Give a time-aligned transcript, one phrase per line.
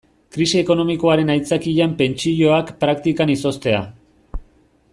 [0.35, 3.83] Krisi ekonomikoaren aitzakian pentsioak praktikan izoztea.